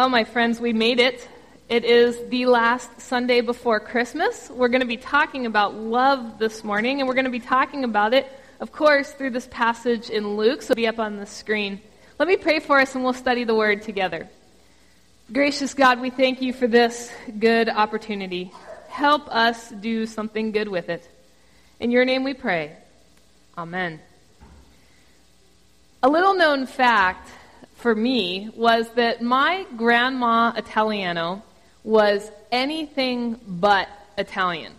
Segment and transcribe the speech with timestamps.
[0.00, 1.28] Oh, my friends, we made it.
[1.68, 4.48] It is the last Sunday before Christmas.
[4.48, 7.82] We're going to be talking about love this morning, and we're going to be talking
[7.82, 8.30] about it,
[8.60, 11.80] of course, through this passage in Luke, so it'll be up on the screen.
[12.16, 14.28] Let me pray for us, and we'll study the word together.
[15.32, 18.52] Gracious God, we thank you for this good opportunity.
[18.90, 21.02] Help us do something good with it.
[21.80, 22.76] In your name we pray.
[23.58, 23.98] Amen.
[26.04, 27.28] A little known fact
[27.78, 31.42] for me was that my grandma Italiano
[31.84, 33.88] was anything but
[34.18, 34.72] Italian.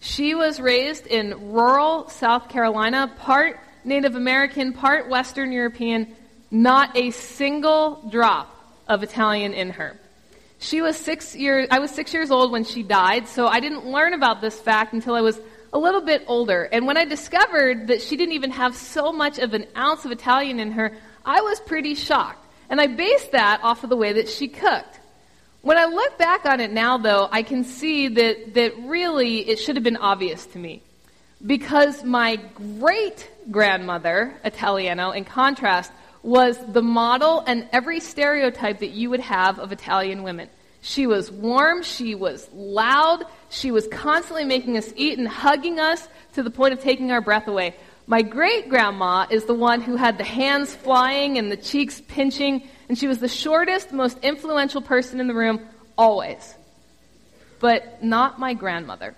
[0.00, 6.14] She was raised in rural South Carolina, part Native American, part Western European,
[6.50, 8.50] not a single drop
[8.88, 9.96] of Italian in her.
[10.58, 13.86] She was six years, I was six years old when she died, so I didn't
[13.86, 15.38] learn about this fact until I was
[15.72, 16.64] a little bit older.
[16.64, 20.10] And when I discovered that she didn't even have so much of an ounce of
[20.10, 22.44] Italian in her, I was pretty shocked.
[22.68, 25.00] And I based that off of the way that she cooked.
[25.62, 29.58] When I look back on it now, though, I can see that, that really it
[29.58, 30.82] should have been obvious to me.
[31.44, 39.10] Because my great grandmother, Italiano, in contrast, was the model and every stereotype that you
[39.10, 40.48] would have of Italian women.
[40.80, 46.06] She was warm, she was loud, she was constantly making us eat and hugging us
[46.34, 47.74] to the point of taking our breath away.
[48.06, 52.68] My great grandma is the one who had the hands flying and the cheeks pinching,
[52.88, 55.60] and she was the shortest, most influential person in the room,
[55.96, 56.54] always.
[57.60, 59.14] But not my grandmother.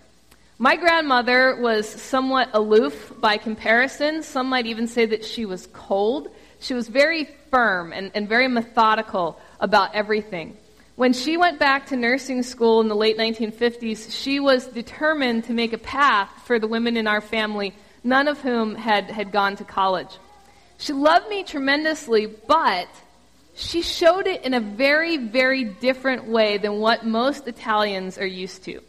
[0.58, 4.22] My grandmother was somewhat aloof by comparison.
[4.22, 6.28] Some might even say that she was cold.
[6.60, 10.56] She was very firm and, and very methodical about everything.
[10.94, 15.52] When she went back to nursing school in the late 1950s, she was determined to
[15.52, 17.74] make a path for the women in our family
[18.06, 20.18] none of whom had, had gone to college.
[20.78, 22.88] She loved me tremendously, but
[23.54, 28.64] she showed it in a very, very different way than what most Italians are used
[28.64, 28.80] to.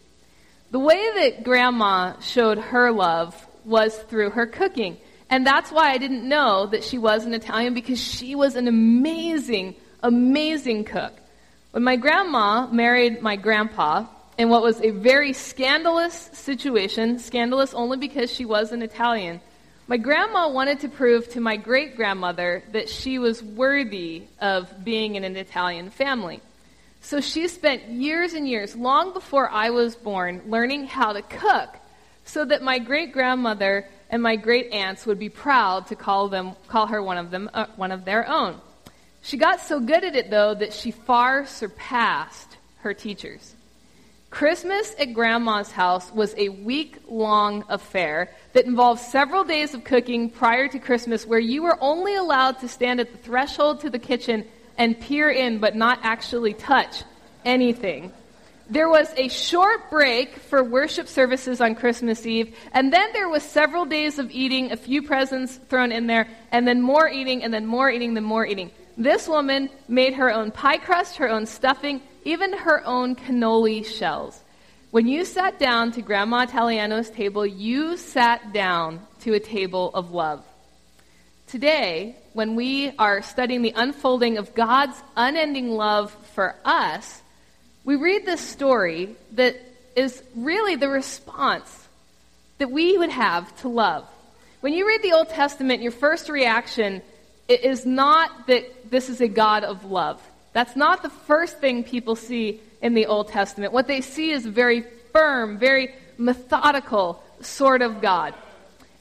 [0.72, 4.98] The way that Grandma showed her love was through her cooking.
[5.30, 8.68] And that's why I didn't know that she was an Italian because she was an
[8.68, 11.14] amazing, amazing cook.
[11.72, 14.06] When my grandma married my grandpa,
[14.38, 19.42] in what was a very scandalous situation, scandalous only because she was an Italian.
[19.88, 25.16] My grandma wanted to prove to my great grandmother that she was worthy of being
[25.16, 26.42] in an Italian family.
[27.02, 31.76] So she spent years and years, long before I was born, learning how to cook
[32.26, 36.52] so that my great grandmother and my great aunts would be proud to call, them,
[36.68, 38.60] call her one of, them, uh, one of their own.
[39.22, 43.54] She got so good at it, though, that she far surpassed her teachers.
[44.30, 50.30] Christmas at Grandma's house was a week long affair that involved several days of cooking
[50.30, 54.00] prior to Christmas where you were only allowed to stand at the threshold to the
[54.00, 54.46] kitchen
[54.78, 57.04] and peer in but not actually touch
[57.46, 58.12] anything.
[58.70, 63.42] There was a short break for worship services on Christmas Eve, and then there was
[63.42, 67.54] several days of eating, a few presents thrown in there, and then more eating, and
[67.54, 68.72] then more eating, then more eating.
[68.98, 74.38] This woman made her own pie crust, her own stuffing, even her own cannoli shells.
[74.92, 80.12] When you sat down to Grandma Italiano's table, you sat down to a table of
[80.12, 80.44] love.
[81.48, 87.22] Today, when we are studying the unfolding of God's unending love for us,
[87.86, 89.56] we read this story that
[89.96, 91.88] is really the response
[92.58, 94.06] that we would have to love.
[94.60, 97.02] When you read the Old Testament, your first reaction
[97.48, 100.22] is not that this is a God of love.
[100.58, 103.74] That's not the first thing people see in the Old Testament.
[103.74, 104.82] What they see is a very
[105.14, 108.34] firm, very methodical sort of God.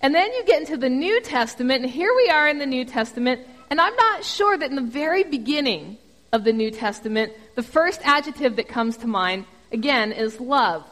[0.02, 2.84] And then you get into the New Testament, and here we are in the New
[2.84, 3.40] Testament,
[3.70, 5.96] and I'm not sure that in the very beginning
[6.30, 10.84] of the New Testament, the first adjective that comes to mind, again, is love.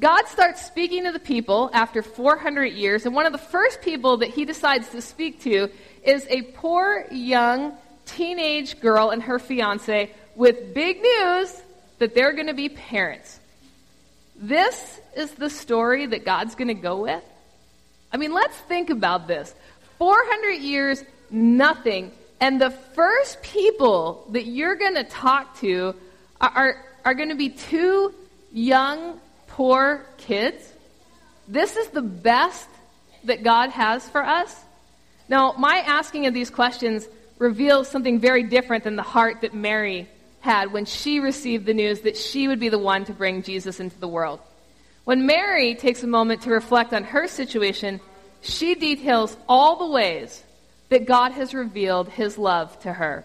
[0.00, 4.18] God starts speaking to the people after 400 years, and one of the first people
[4.18, 5.68] that he decides to speak to
[6.04, 11.62] is a poor young teenage girl and her fiance with big news
[11.98, 13.38] that they're going to be parents.
[14.36, 17.22] This is the story that God's going to go with?
[18.12, 19.54] I mean, let's think about this.
[19.98, 22.12] 400 years, nothing.
[22.40, 25.94] And the first people that you're going to talk to
[26.40, 28.14] are, are, are going to be two
[28.52, 29.18] young,
[29.48, 30.72] poor kids.
[31.48, 32.68] This is the best
[33.24, 34.54] that God has for us.
[35.28, 40.08] Now, my asking of these questions reveals something very different than the heart that Mary
[40.40, 43.80] had when she received the news that she would be the one to bring Jesus
[43.80, 44.40] into the world.
[45.04, 48.00] When Mary takes a moment to reflect on her situation,
[48.40, 50.42] she details all the ways
[50.88, 53.24] that God has revealed his love to her.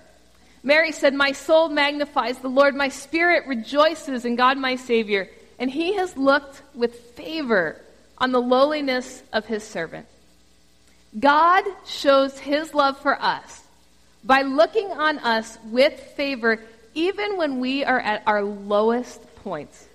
[0.63, 5.69] Mary said, My soul magnifies the Lord, my spirit rejoices in God my Savior, and
[5.69, 7.79] he has looked with favor
[8.17, 10.07] on the lowliness of his servant.
[11.19, 13.60] God shows his love for us
[14.23, 16.59] by looking on us with favor
[16.93, 19.87] even when we are at our lowest points.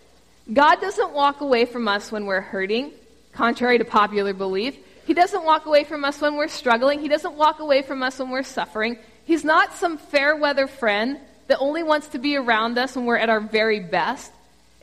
[0.52, 2.92] God doesn't walk away from us when we're hurting,
[3.32, 4.76] contrary to popular belief.
[5.06, 7.00] He doesn't walk away from us when we're struggling.
[7.00, 8.98] He doesn't walk away from us when we're suffering.
[9.24, 11.18] He's not some fair weather friend
[11.48, 14.32] that only wants to be around us when we're at our very best.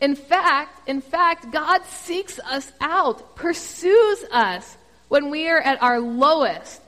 [0.02, 6.00] In fact, in fact, God seeks us out, pursues us when we are at our
[6.00, 6.82] lowest,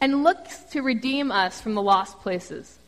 [0.00, 2.78] and looks to redeem us from the lost places.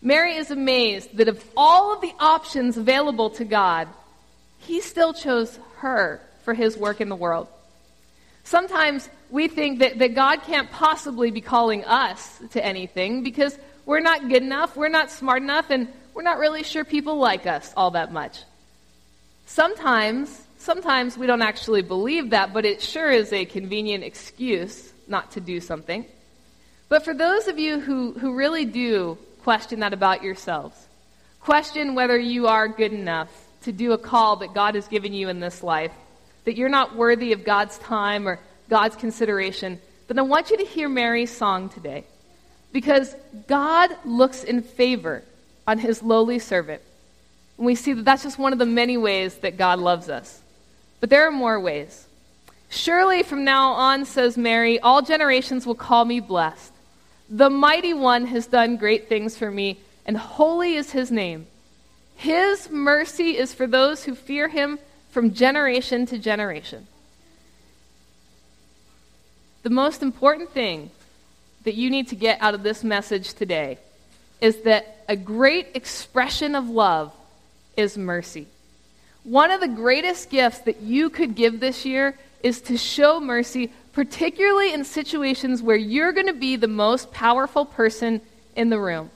[0.00, 3.88] Mary is amazed that of all of the options available to God,
[4.58, 7.48] he still chose her for his work in the world.
[8.44, 14.00] Sometimes we think that, that God can't possibly be calling us to anything because we're
[14.00, 17.72] not good enough, we're not smart enough, and we're not really sure people like us
[17.76, 18.42] all that much.
[19.46, 25.32] Sometimes, sometimes we don't actually believe that, but it sure is a convenient excuse not
[25.32, 26.04] to do something.
[26.88, 30.76] But for those of you who, who really do question that about yourselves,
[31.40, 33.28] question whether you are good enough
[33.62, 35.92] to do a call that God has given you in this life,
[36.44, 38.40] that you're not worthy of God's time or
[38.70, 42.04] God's consideration, then I want you to hear Mary's song today.
[42.72, 43.14] Because
[43.46, 45.22] God looks in favor
[45.66, 46.82] on his lowly servant.
[47.56, 50.40] And we see that that's just one of the many ways that God loves us.
[51.00, 52.06] But there are more ways.
[52.70, 56.72] Surely from now on, says Mary, all generations will call me blessed.
[57.30, 61.46] The mighty one has done great things for me, and holy is his name.
[62.16, 64.78] His mercy is for those who fear him
[65.10, 66.86] from generation to generation.
[69.62, 70.90] The most important thing
[71.64, 73.78] that you need to get out of this message today
[74.40, 77.12] is that a great expression of love
[77.76, 78.46] is mercy.
[79.24, 83.72] One of the greatest gifts that you could give this year is to show mercy,
[83.92, 88.20] particularly in situations where you're going to be the most powerful person
[88.54, 89.10] in the room.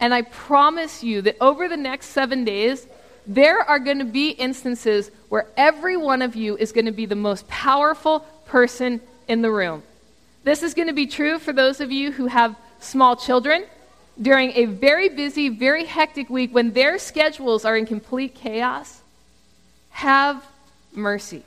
[0.00, 2.86] And I promise you that over the next seven days,
[3.26, 7.06] there are going to be instances where every one of you is going to be
[7.06, 9.82] the most powerful person in the room.
[10.44, 13.64] This is going to be true for those of you who have small children
[14.20, 19.00] during a very busy, very hectic week when their schedules are in complete chaos.
[19.90, 20.44] Have
[20.92, 21.44] mercy.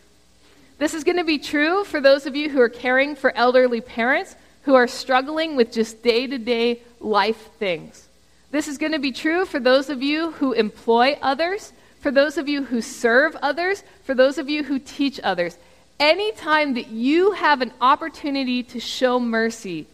[0.78, 3.82] This is going to be true for those of you who are caring for elderly
[3.82, 8.08] parents who are struggling with just day to day life things.
[8.52, 12.38] This is going to be true for those of you who employ others, for those
[12.38, 15.58] of you who serve others, for those of you who teach others.
[16.00, 19.88] Anytime that you have an opportunity to show mercy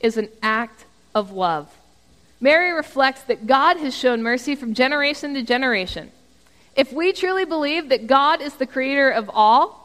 [0.00, 0.84] is an act
[1.14, 1.74] of love.
[2.40, 6.10] Mary reflects that God has shown mercy from generation to generation.
[6.76, 9.79] If we truly believe that God is the creator of all,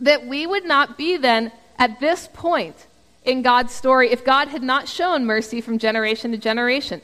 [0.00, 2.86] that we would not be then at this point
[3.24, 7.00] in God's story if God had not shown mercy from generation to generation.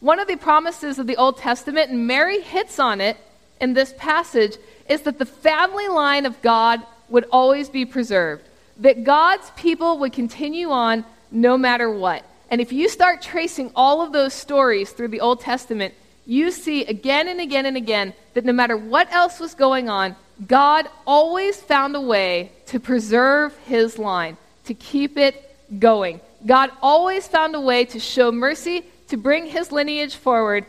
[0.00, 3.16] One of the promises of the Old Testament, and Mary hits on it
[3.60, 4.56] in this passage,
[4.88, 8.44] is that the family line of God would always be preserved,
[8.78, 12.24] that God's people would continue on no matter what.
[12.50, 15.94] And if you start tracing all of those stories through the Old Testament,
[16.26, 20.16] you see again and again and again that no matter what else was going on,
[20.46, 26.20] God always found a way to preserve his line, to keep it going.
[26.44, 30.64] God always found a way to show mercy to bring his lineage forward,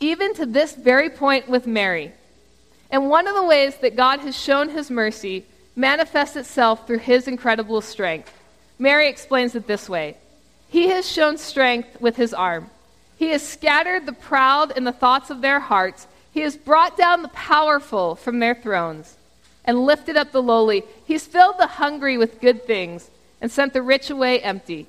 [0.00, 2.12] even to this very point with Mary.
[2.90, 5.44] And one of the ways that God has shown his mercy
[5.74, 8.32] manifests itself through his incredible strength.
[8.78, 10.16] Mary explains it this way
[10.68, 12.70] He has shown strength with his arm.
[13.18, 16.06] He has scattered the proud in the thoughts of their hearts.
[16.36, 19.16] He has brought down the powerful from their thrones
[19.64, 20.84] and lifted up the lowly.
[21.06, 23.08] He's filled the hungry with good things
[23.40, 24.86] and sent the rich away empty.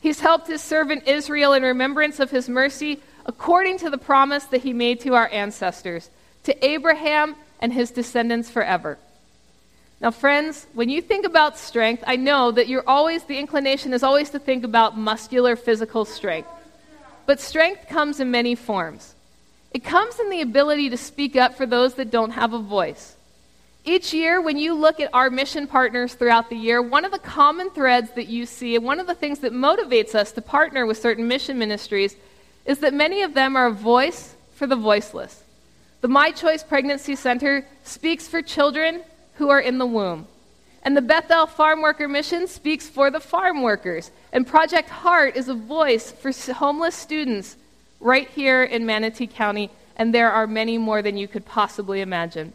[0.00, 4.62] He's helped his servant Israel in remembrance of his mercy, according to the promise that
[4.62, 6.10] he made to our ancestors,
[6.44, 8.96] to Abraham and his descendants forever.
[10.00, 14.04] Now, friends, when you think about strength, I know that you're always, the inclination is
[14.04, 16.48] always to think about muscular, physical strength.
[17.26, 19.13] But strength comes in many forms.
[19.74, 23.16] It comes in the ability to speak up for those that don't have a voice.
[23.84, 27.18] Each year, when you look at our mission partners throughout the year, one of the
[27.18, 30.86] common threads that you see, and one of the things that motivates us to partner
[30.86, 32.14] with certain mission ministries,
[32.64, 35.42] is that many of them are a voice for the voiceless.
[36.02, 39.02] The My Choice Pregnancy Center speaks for children
[39.34, 40.28] who are in the womb.
[40.84, 44.12] And the Bethel Farm Worker Mission speaks for the farm workers.
[44.32, 47.56] And Project Heart is a voice for homeless students
[48.04, 52.52] right here in Manatee County, and there are many more than you could possibly imagine.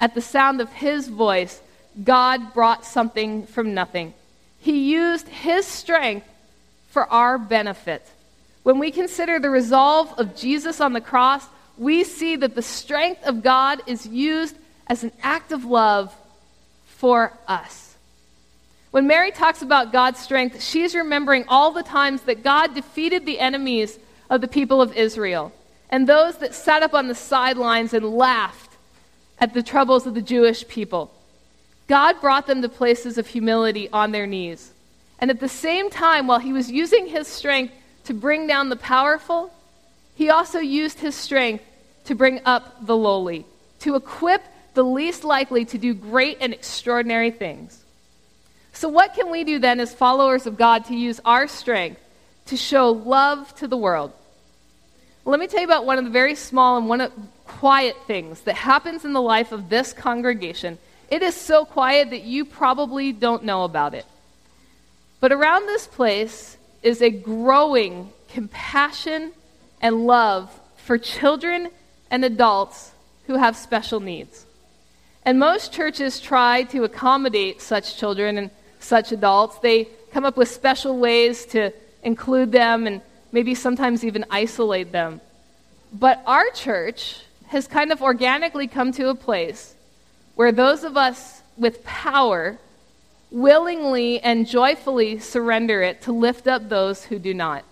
[0.00, 1.62] At the sound of his voice,
[2.02, 4.14] God brought something from nothing.
[4.60, 6.26] He used his strength
[6.90, 8.04] for our benefit.
[8.64, 11.46] When we consider the resolve of Jesus on the cross,
[11.76, 14.56] we see that the strength of God is used
[14.88, 16.12] as an act of love
[16.86, 17.94] for us.
[18.90, 23.38] When Mary talks about God's strength, she's remembering all the times that God defeated the
[23.38, 23.96] enemies
[24.30, 25.52] of the people of Israel
[25.90, 28.76] and those that sat up on the sidelines and laughed
[29.40, 31.10] at the troubles of the Jewish people.
[31.86, 34.72] God brought them to places of humility on their knees.
[35.18, 37.72] And at the same time, while he was using his strength
[38.04, 39.52] to bring down the powerful,
[40.14, 41.64] he also used his strength
[42.04, 43.46] to bring up the lowly,
[43.80, 44.42] to equip
[44.74, 47.82] the least likely to do great and extraordinary things.
[48.72, 52.00] So, what can we do then as followers of God to use our strength
[52.46, 54.12] to show love to the world?
[55.28, 57.12] Let me tell you about one of the very small and one of
[57.44, 60.78] quiet things that happens in the life of this congregation.
[61.10, 64.06] It is so quiet that you probably don't know about it.
[65.20, 69.32] But around this place is a growing compassion
[69.82, 71.68] and love for children
[72.10, 72.92] and adults
[73.26, 74.46] who have special needs.
[75.26, 79.58] And most churches try to accommodate such children and such adults.
[79.58, 85.20] They come up with special ways to include them and maybe sometimes even isolate them.
[85.92, 89.74] But our church has kind of organically come to a place
[90.34, 92.58] where those of us with power
[93.30, 97.64] willingly and joyfully surrender it to lift up those who do not.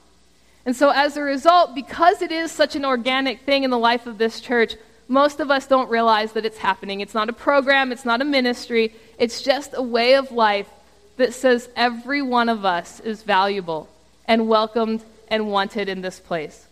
[0.64, 4.06] And so, as a result, because it is such an organic thing in the life
[4.06, 4.74] of this church,
[5.08, 7.00] most of us don't realize that it's happening.
[7.00, 10.68] It's not a program, it's not a ministry, it's just a way of life
[11.16, 13.88] that says every one of us is valuable
[14.26, 16.66] and welcomed and wanted in this place.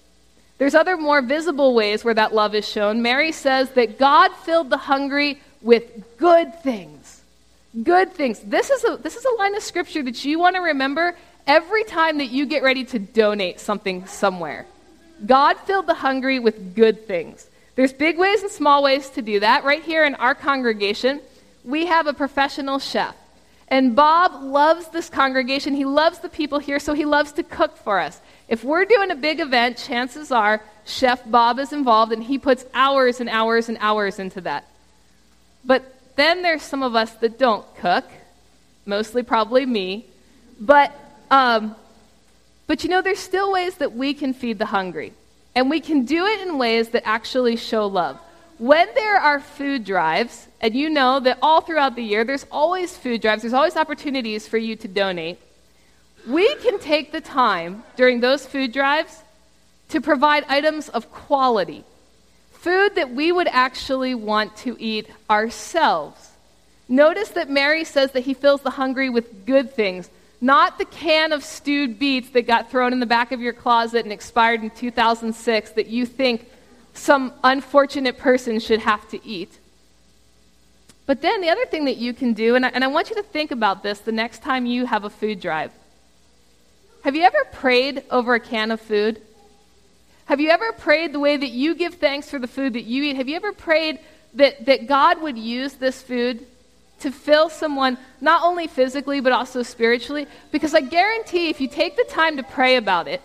[0.58, 3.02] There's other more visible ways where that love is shown.
[3.02, 7.22] Mary says that God filled the hungry with good things.
[7.82, 8.38] Good things.
[8.40, 11.84] This is a, this is a line of scripture that you want to remember every
[11.84, 14.66] time that you get ready to donate something somewhere.
[15.26, 17.48] God filled the hungry with good things.
[17.74, 19.64] There's big ways and small ways to do that.
[19.64, 21.20] Right here in our congregation,
[21.64, 23.16] we have a professional chef.
[23.74, 25.74] And Bob loves this congregation.
[25.74, 28.20] He loves the people here, so he loves to cook for us.
[28.46, 32.64] If we're doing a big event, chances are Chef Bob is involved and he puts
[32.72, 34.68] hours and hours and hours into that.
[35.64, 35.82] But
[36.14, 38.04] then there's some of us that don't cook,
[38.86, 40.06] mostly probably me.
[40.60, 40.94] But,
[41.32, 41.74] um,
[42.68, 45.14] but you know, there's still ways that we can feed the hungry.
[45.56, 48.20] And we can do it in ways that actually show love.
[48.58, 52.96] When there are food drives, and you know that all throughout the year there's always
[52.96, 55.38] food drives, there's always opportunities for you to donate,
[56.26, 59.22] we can take the time during those food drives
[59.90, 61.84] to provide items of quality,
[62.50, 66.30] food that we would actually want to eat ourselves.
[66.88, 70.08] Notice that Mary says that he fills the hungry with good things,
[70.40, 74.04] not the can of stewed beets that got thrown in the back of your closet
[74.04, 76.50] and expired in 2006 that you think
[76.94, 79.58] some unfortunate person should have to eat.
[81.06, 83.16] But then the other thing that you can do, and I, and I want you
[83.16, 85.70] to think about this the next time you have a food drive.
[87.02, 89.20] Have you ever prayed over a can of food?
[90.26, 93.02] Have you ever prayed the way that you give thanks for the food that you
[93.02, 93.16] eat?
[93.16, 93.98] Have you ever prayed
[94.34, 96.46] that, that God would use this food
[97.00, 100.26] to fill someone not only physically but also spiritually.
[100.50, 103.20] Because I guarantee if you take the time to pray about it,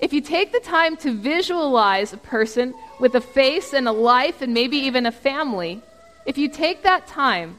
[0.00, 4.42] if you take the time to visualize a person with a face and a life
[4.42, 5.82] and maybe even a family,
[6.26, 7.58] if you take that time,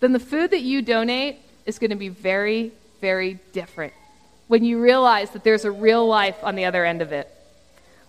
[0.00, 3.92] then the food that you donate is going to be very, very different
[4.48, 7.30] when you realize that there's a real life on the other end of it.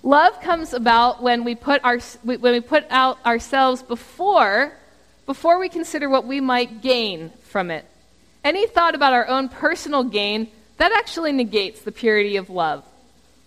[0.02, 4.74] Love comes about when we put, our, when we put out ourselves before
[5.28, 7.86] before we consider what we might gain from it.
[8.44, 12.84] Any thought about our own personal gain, that actually negates the purity of love.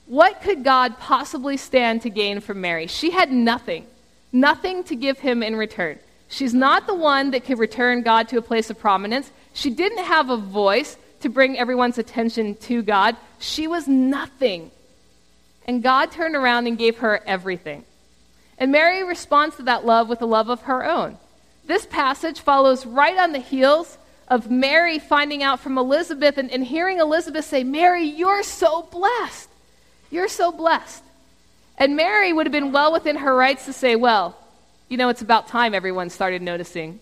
[0.07, 2.87] What could God possibly stand to gain from Mary?
[2.87, 3.87] She had nothing,
[4.33, 5.99] nothing to give him in return.
[6.35, 9.31] She's not the one that could return God to a place of prominence.
[9.53, 13.17] She didn't have a voice to bring everyone's attention to God.
[13.39, 14.73] She was nothing.
[15.65, 17.85] And God turned around and gave her everything.
[18.59, 21.19] And Mary responds to that love with a love of her own.
[21.67, 26.65] This passage follows right on the heels of Mary finding out from Elizabeth and, and
[26.65, 29.49] hearing Elizabeth say, Mary, you're so blessed.
[30.11, 31.05] You're so blessed.
[31.79, 34.37] And Mary would have been well within her rights to say, Well,
[34.89, 37.01] you know, it's about time everyone started noticing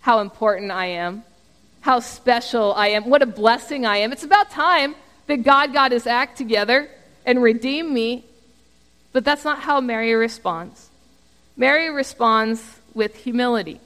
[0.00, 1.24] how important I am,
[1.80, 4.12] how special I am, what a blessing I am.
[4.12, 4.94] It's about time
[5.26, 6.88] that God got his act together
[7.24, 8.24] and redeemed me.
[9.12, 10.90] But that's not how Mary responds.
[11.56, 13.80] Mary responds with humility.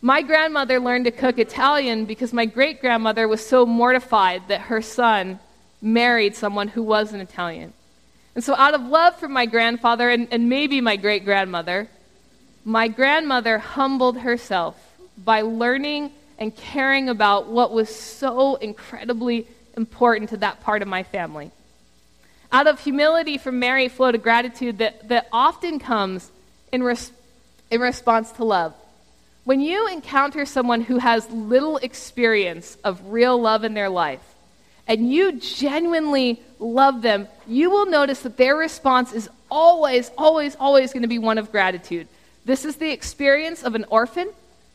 [0.00, 4.80] My grandmother learned to cook Italian because my great grandmother was so mortified that her
[4.80, 5.40] son
[5.82, 7.72] married someone who was an Italian.
[8.34, 11.88] And so, out of love for my grandfather and, and maybe my great grandmother,
[12.68, 14.76] my grandmother humbled herself
[15.16, 21.02] by learning and caring about what was so incredibly important to that part of my
[21.02, 21.50] family.
[22.52, 26.30] Out of humility from Mary flowed a gratitude that, that often comes
[26.70, 27.10] in, res-
[27.70, 28.74] in response to love.
[29.44, 34.20] When you encounter someone who has little experience of real love in their life,
[34.86, 40.92] and you genuinely love them, you will notice that their response is always, always, always
[40.92, 42.08] going to be one of gratitude.
[42.48, 44.30] This is the experience of an orphan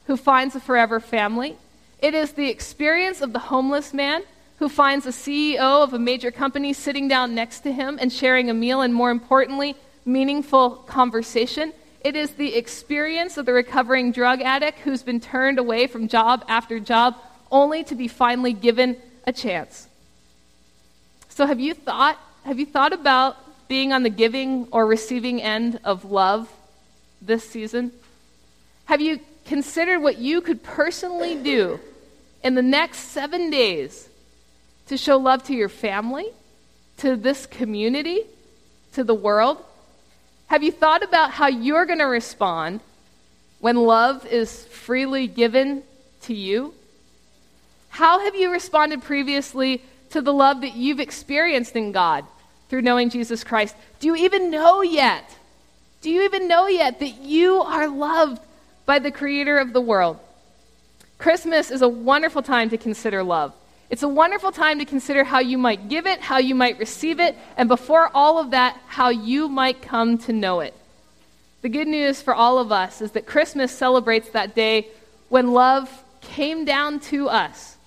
[0.06, 1.58] who finds a forever family.
[1.98, 4.22] It is the experience of the homeless man
[4.60, 8.48] who finds a CEO of a major company sitting down next to him and sharing
[8.48, 9.76] a meal, and more importantly,
[10.06, 11.74] meaningful conversation.
[12.02, 16.46] It is the experience of the recovering drug addict who's been turned away from job
[16.48, 17.16] after job
[17.52, 19.88] only to be finally given a chance.
[21.28, 25.80] So have you thought have you thought about being on the giving or receiving end
[25.84, 26.48] of love
[27.26, 27.92] this season?
[28.86, 31.80] Have you considered what you could personally do
[32.44, 34.10] in the next 7 days
[34.88, 36.28] to show love to your family,
[36.98, 38.22] to this community,
[38.94, 39.58] to the world?
[40.48, 42.82] Have you thought about how you're going to respond
[43.60, 45.84] when love is freely given
[46.24, 46.74] to you?
[47.90, 49.82] How have you responded previously
[50.14, 52.26] to the love that you've experienced in God
[52.70, 53.76] through knowing Jesus Christ.
[54.00, 55.38] Do you even know yet?
[56.04, 58.42] Do you even know yet that you are loved
[58.86, 60.20] by the Creator of the world?
[61.18, 63.54] Christmas is a wonderful time to consider love.
[63.90, 67.22] It's a wonderful time to consider how you might give it, how you might receive
[67.22, 70.74] it, and before all of that, how you might come to know it.
[71.62, 74.88] The good news for all of us is that Christmas celebrates that day
[75.30, 75.90] when love
[76.20, 77.78] came down to us.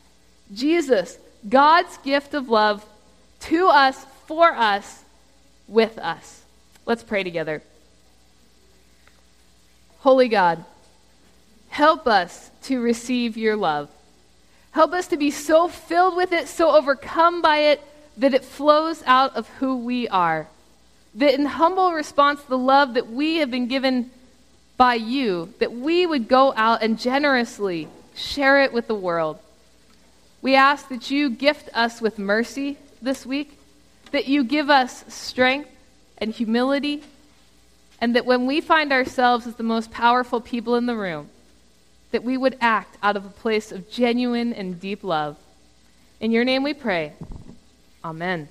[0.55, 2.83] Jesus God's gift of love
[3.41, 5.05] to us, for us,
[5.69, 6.43] with us.
[6.87, 7.63] Let's pray together.
[10.07, 10.65] Holy God,
[11.69, 13.89] help us to receive your love.
[14.71, 17.81] Help us to be so filled with it, so overcome by it,
[18.17, 20.47] that it flows out of who we are.
[21.17, 24.13] That in humble response the love that we have been given
[24.77, 29.41] by you, that we would go out and generously share it with the world.
[30.41, 33.59] We ask that you gift us with mercy this week,
[34.13, 35.69] that you give us strength
[36.17, 37.03] and humility,
[38.01, 41.29] and that when we find ourselves as the most powerful people in the room,
[42.11, 45.37] that we would act out of a place of genuine and deep love.
[46.21, 47.13] In your name we pray.
[48.05, 48.49] Amen.